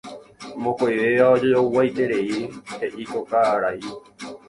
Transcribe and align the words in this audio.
Mokõivéva 0.63 1.27
ojojoguaiterei 1.35 2.27
heʼi 2.75 3.03
ko 3.11 3.19
karai. 3.31 3.79